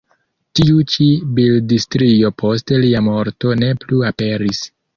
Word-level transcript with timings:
Tiu 0.59 0.79
ĉi 0.93 1.05
bildstrio 1.39 2.33
post 2.45 2.75
lia 2.87 3.05
morto 3.11 3.55
ne 3.63 3.73
plu 3.85 4.05
aperis. 4.13 4.67